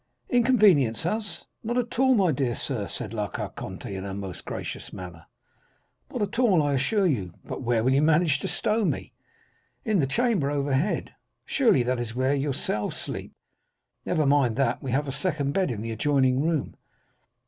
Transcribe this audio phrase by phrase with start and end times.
[0.29, 1.45] "'Inconvenience us?
[1.63, 5.27] Not at all, my dear sir,' said La Carconte in her most gracious manner.
[6.11, 9.13] 'Not at all, I assure you.' "'But where will you manage to stow me?'
[9.85, 11.13] "'In the chamber overhead.'
[11.45, 13.33] "'Surely that is where you yourselves sleep?'
[14.03, 16.75] "'Never mind that; we have a second bed in the adjoining room.